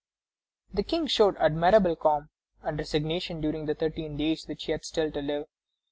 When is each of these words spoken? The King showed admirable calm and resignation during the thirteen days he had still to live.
The 0.73 0.81
King 0.81 1.05
showed 1.05 1.37
admirable 1.37 1.95
calm 1.95 2.31
and 2.63 2.75
resignation 2.75 3.39
during 3.39 3.67
the 3.67 3.75
thirteen 3.75 4.17
days 4.17 4.45
he 4.45 4.71
had 4.71 4.83
still 4.83 5.11
to 5.11 5.21
live. 5.21 5.45